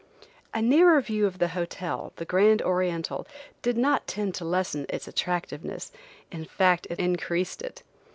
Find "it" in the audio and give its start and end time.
6.89-6.97, 7.61-7.83